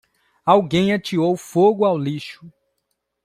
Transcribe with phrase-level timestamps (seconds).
[0.47, 2.51] Alguém ateou fogo ao lixo.